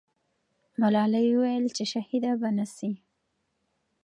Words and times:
ملالۍ 0.81 1.27
وویل 1.31 1.65
چې 1.77 1.83
شهیده 1.91 2.31
به 2.39 2.49
نه 2.57 2.65
سي. 2.75 2.91